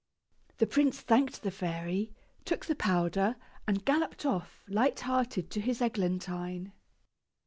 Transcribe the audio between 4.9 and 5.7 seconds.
hearted, to